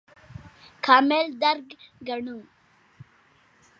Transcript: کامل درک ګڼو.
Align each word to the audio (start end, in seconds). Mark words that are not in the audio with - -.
کامل 0.85 1.25
درک 1.41 1.67
ګڼو. 2.07 2.37